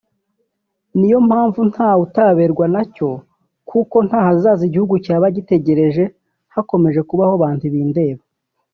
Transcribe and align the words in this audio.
niyo 0.97 1.19
mpamvu 1.27 1.59
ntawe 1.71 1.99
utarebwa 2.07 2.65
na 2.73 2.83
cyo 2.93 3.09
kuko 3.69 3.95
nta 4.07 4.19
hazaza 4.27 4.63
igihugu 4.65 4.95
cyaba 5.05 5.25
gitegereje 5.35 6.03
hakomeje 6.53 7.01
kubaho 7.09 7.35
ba 7.41 7.49
ntibindeba 7.57 8.23